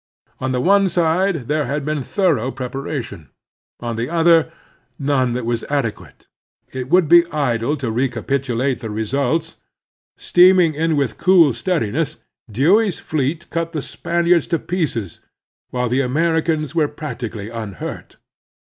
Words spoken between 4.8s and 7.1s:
none that was adequate. It would